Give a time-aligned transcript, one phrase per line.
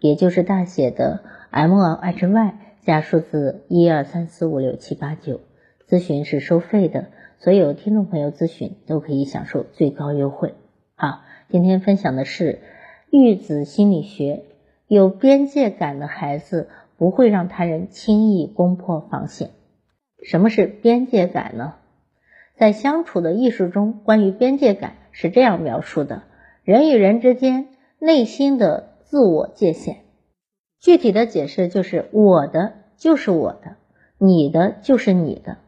[0.00, 5.40] 也就是大写的 M L H Y 加数字一二三四五六七八九，
[5.88, 7.06] 咨询是收费的，
[7.38, 10.54] 所有听众朋友咨询都可以享受最高优惠。
[10.94, 12.60] 好，今天分享的是
[13.10, 14.44] 育子心理学，
[14.86, 19.50] 有边界感的孩子不会让他人轻易攻破防线。
[20.22, 21.74] 什么是边界感呢？
[22.56, 26.22] 在相处的艺术中，关于边界感是这样描述的：
[26.62, 27.68] 人与人之间
[27.98, 28.95] 内心的。
[29.08, 29.98] 自我界限，
[30.80, 33.76] 具体的解释就是我的就是我的，
[34.18, 35.58] 你的就是你的。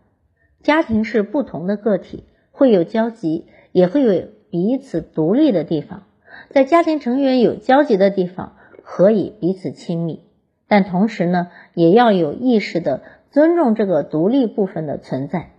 [0.61, 6.03] 家庭是不同的个体，会有交集，也会有彼此独立的地方。
[6.51, 10.25] 在家庭成员有交集的地方，可以彼此亲密，
[10.67, 15.53] 但同时呢，也要有意识的尊重这个独立部分的存在。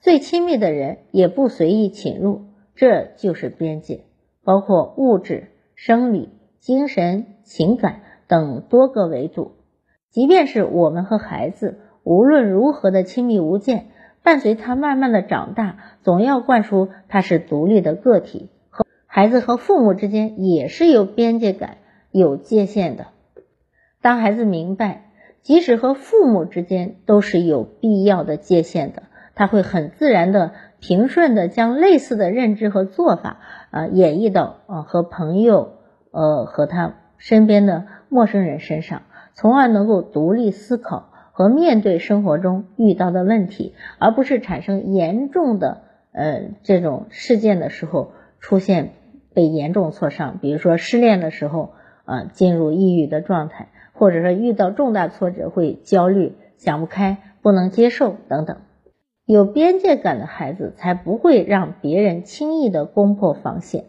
[0.00, 2.42] 最亲密的人也不随意侵入，
[2.76, 4.04] 这就是边界，
[4.44, 6.28] 包括物质、生理。
[6.64, 9.52] 精神、情感等多个维度，
[10.08, 13.88] 即便是我们和孩子，无论如何的亲密无间，
[14.22, 18.48] 伴随他慢慢的长大，总要灌输他是独立的个体。
[18.70, 21.76] 和孩子和父母之间也是有边界感、
[22.10, 23.08] 有界限的。
[24.00, 25.10] 当孩子明白，
[25.42, 29.02] 即使和父母之间都是有必要的界限的，
[29.34, 35.73] 他会很自然的、平顺的将类似的认知和做法啊演绎到啊和朋友。
[36.14, 39.02] 呃，和他身边的陌生人身上，
[39.34, 45.82] 从而能够独立思考和面对生活中遇到的问题，而不是产生严重的
[46.12, 48.92] 呃这种事件的时候出现
[49.34, 51.72] 被严重挫伤，比如说失恋的时候
[52.04, 58.58] 啊进入抑郁的状态，或者说遇到重大挫折会焦虑、想不开、不能接受等等。
[59.26, 63.86] 有边界感的孩子才不会让别人轻易的攻破防线。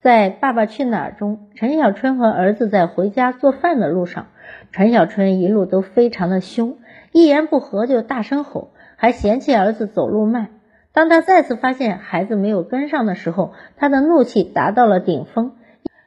[0.00, 4.28] 在《爸爸去哪儿》中，陈小春和儿子在回家做饭的路上，
[4.70, 6.78] 陈小春一路都非常的凶，
[7.10, 10.50] 一言不合就大声吼，还嫌弃儿子走路慢。
[10.92, 15.56] 当他再次发现孩子没有跟上的时候，他的怒气达到了顶峰，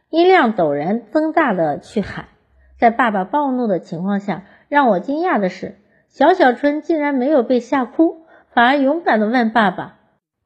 [0.10, 2.28] 音量陡然增大的去喊。
[2.80, 5.76] 在爸爸暴怒的情况下，让我惊讶的是，
[6.08, 8.22] 小小春竟然没有被吓哭，
[8.54, 9.98] 反而勇敢的问爸爸：“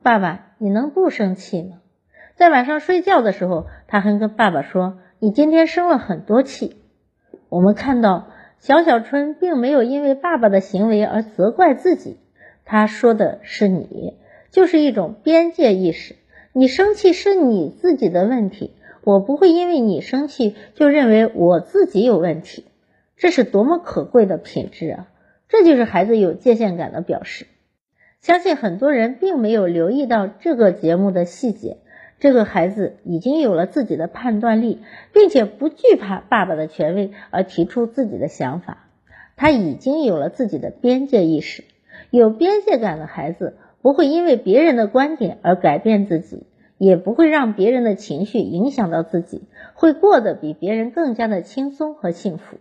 [0.02, 1.78] 爸爸，你能不生气吗？”
[2.36, 6.76] 在晚上睡觉的时候，他还跟爸爸说：“你今天生了很多气。”
[7.48, 8.28] 我们看到
[8.60, 12.18] 小小春并没有因为爸爸的行为而责怪自己，
[12.66, 14.18] 他说的是你，
[14.52, 16.18] 就是一种边界意识。
[16.52, 22.66] 你生气是你自己的问题，我不会因为你生气就认为我自己有问题。
[23.16, 25.08] 这是多么可贵的品质啊！
[25.48, 27.48] 这就是孩子有界限感的表示。
[28.20, 31.78] 相信很多人并没有留意到这个节目的细节。
[32.20, 34.80] 这个孩子已经有了自己的判断力，
[35.14, 38.88] 并且不惧怕爸爸的权威而提出自己的想法。
[39.36, 41.64] 他已经有了自己的边界意识。
[42.10, 46.44] 有边界感的孩子不会因为别人的观点而改变自己，
[46.78, 49.44] 也不会让别人的情绪影响到自己，
[49.74, 52.58] 会过得比别人更加的轻松和幸福。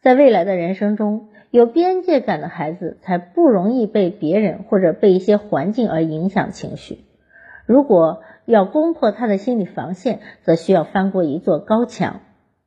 [0.00, 6.98] 在未来的人生中，有边界感的孩子才不容易被别人或者被一些环境而影响情绪。
[7.68, 12.20] 如果要攻破他的心理防线，则需要翻过一座高墙。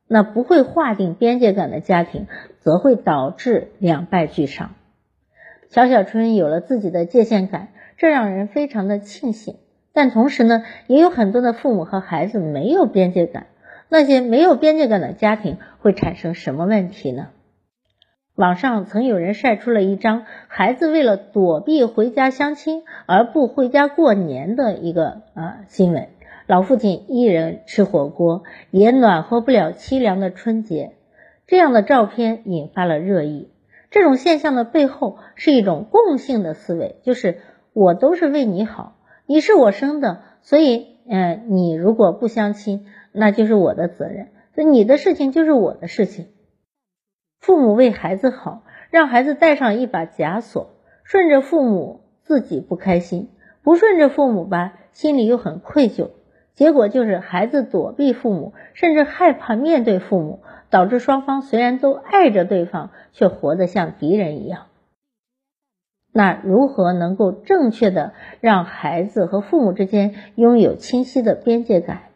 [0.06, 2.28] 那不会划定边界感的家庭，
[2.60, 4.74] 则会导致两败俱伤。
[5.70, 9.56] 小小春有了自己的界限感，这让人非常的庆幸。
[9.92, 13.48] 但同时呢，也有很多的父母和孩子没有边界感。
[13.88, 17.30] 那些没有边界感的家庭会产生什么问题呢？
[18.34, 26.08] 网上曾有人晒出了一张孩子为了躲避回家相亲而不回家过年的一个啊新闻，
[26.46, 30.92] 老父亲一人吃火锅也暖和不了凄凉的春节，
[31.46, 33.50] 这样的照片引发了热议。
[33.90, 37.42] 这种现象的背后是一种共性的思维，就是
[37.74, 38.96] 我都是为你好，
[39.26, 46.28] 你是我生的，所以嗯，你如果不相亲，那就是我的责任，所以你的事情就是我的事情。
[47.42, 50.70] 父母为孩子好，让孩子带上一把枷锁，
[51.02, 53.30] 顺着父母自己不开心，
[53.64, 56.10] 不顺着父母吧，心里又很愧疚。
[56.54, 60.38] 结果就是孩子躲避父母，甚至害怕面对父母，
[60.70, 64.66] 导致双方虽然都爱着对方，却活得像敌人一样。
[66.12, 72.11] 那如何能够正确的让孩子和父母之间拥有清晰的边界感？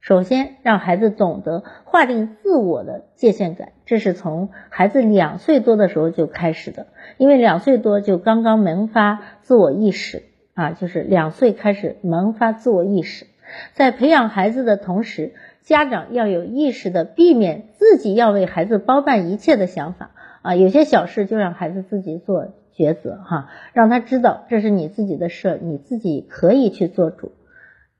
[0.00, 6.86] 首先，让孩子懂得划定自我的界限感，这是从孩子两岁多的时候就开始的，
[7.18, 10.22] 因为两岁多就刚刚萌发自我意识
[10.54, 13.26] 啊，就是两岁开始萌发自我意识。
[13.74, 27.32] 在培养孩子的同时，家长要有意识的避免自己要为孩子包办一切的想法啊，有些小事就让孩子自己做抉择哈，让他知道这是你自己的事，你自己可以去做主。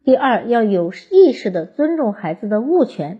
[0.02, 3.18] 第二，要有意识的尊重孩子的物权。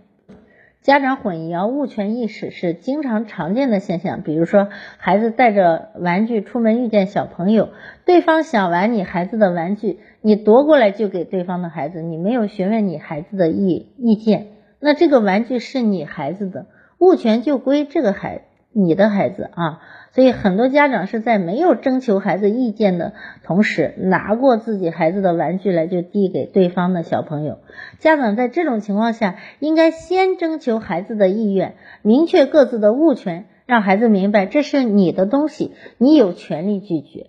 [0.80, 4.22] 家长混淆物权意识是经常常见的现象。
[4.22, 7.68] 比如说，孩子带着玩具出门遇见小朋友，
[8.06, 14.46] 对方想玩你孩子的玩具，你夺过来就给对方的孩子，你没有询问你孩子的意意见，
[14.80, 16.64] 那这个玩具是你孩子的，
[16.98, 19.80] 物权就归这个孩你的孩子啊。
[20.12, 23.12] 所以很多家长是在没有征求孩子意见的
[23.44, 27.58] 同时，拿过自己孩子的玩具来就递给对方的小朋友。
[28.00, 37.28] 家长在这种情况下，应该先征求孩子的意愿，明确各自的物权，让孩子明白这是你的东西，你有权利拒绝。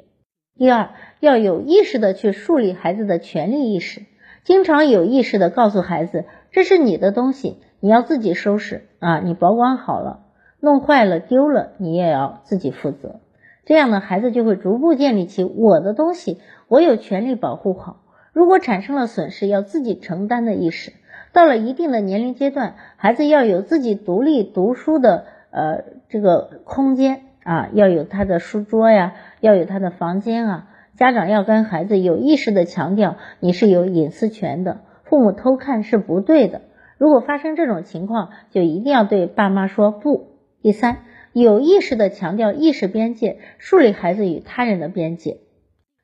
[0.58, 0.90] 第二，
[1.20, 4.02] 要有意识的去树立孩子的权利意识，
[4.44, 10.31] 经常有意识的告诉孩子，这是你的东西，你要自己收拾啊，你保管好了。
[10.62, 13.20] 弄坏了丢了，你也要自己负责。
[13.66, 17.98] 这样呢，孩子就会逐步建立起我的东西，我有权利保护好。
[18.32, 20.94] 如果产生了损失，要自己承担的意识。
[21.34, 30.68] 到了一定的年龄阶段，孩子要有自己独立读书的呃这个空间啊，要有他的书桌呀，要有他的房间啊。
[30.96, 36.62] 家长要跟孩子有意识的强调，你是有隐私权的，父母偷看是不对的。
[36.98, 40.31] 如果发生这种情况，就一定要对爸妈说不。
[40.62, 41.00] 第三，
[41.34, 45.38] 有意识的强调意识边界，树立孩子与他人的边界。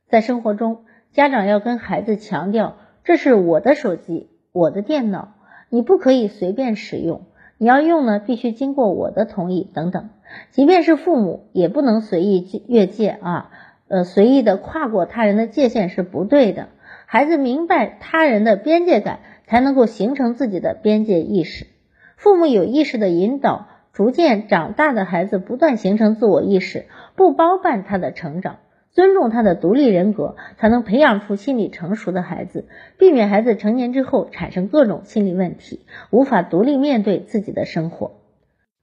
[0.09, 5.35] 在生活中，家长要跟孩子强调，这是我的手机，我的电脑，
[5.69, 7.27] 你不可以随便使用，
[7.59, 10.09] 你要用呢，必须经过我的同意等等。
[10.49, 13.51] 即便是父母，也不能随意越界啊，
[13.87, 16.69] 呃，随意的跨过他人的界限是不对的。
[17.05, 21.67] 孩子明白他人的边界感，才能够形成自己的边界意识。
[22.15, 23.67] 父母有意识的引导。
[23.97, 26.85] 逐渐长大的孩子不断形成自我意识，
[27.15, 28.57] 不包办他的成长，
[28.91, 32.67] 尊重他的独立人格，才能培养出心理成熟的孩子，
[32.99, 38.11] 避免孩子成年之后产生各种心理问题，无法独立面对自己的生活。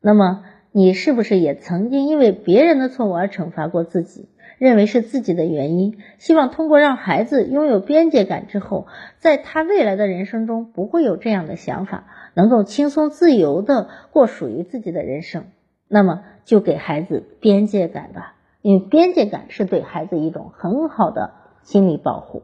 [0.02, 5.98] 那么，你是不是也曾经因为别人的错误而惩罚过自己，认为是自己的原因？
[6.18, 8.86] 希望通过让孩子拥有边界感之后，
[9.18, 12.04] 在他未来的人生中不会有这样的想法。
[12.36, 15.44] 能够轻松自由的过属于自己的人生，
[15.86, 21.30] 那么就给孩子边界感吧，因为边界感是对孩子一种很好的
[21.62, 22.42] 心理保护。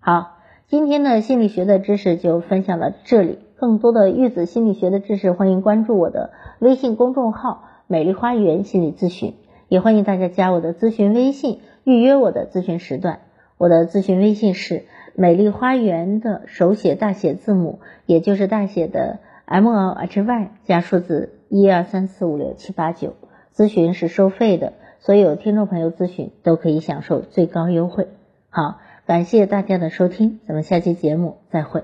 [0.00, 0.38] 好，
[0.68, 9.34] 今天的心理学的知识就分享到这里，更多的育子心理学的知识，欢迎关注我的微信公众号“美丽花园心理咨询”，
[9.68, 13.20] 也欢迎大家加我的咨询微信，预约我的咨询时段。
[13.56, 14.84] 我的咨询微信是。
[15.20, 23.14] 美丽花园的手写大写字母，也就是大写的 M L H Y 加数字一二三四五六七八九，
[23.52, 28.06] 咨询是收费的，所有听众朋友咨询都可以享受最高优惠。
[28.48, 31.82] 好，感谢大家的收听，咱们下期节目再会。